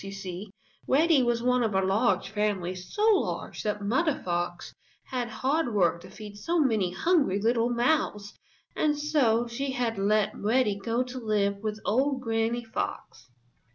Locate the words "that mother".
3.61-4.19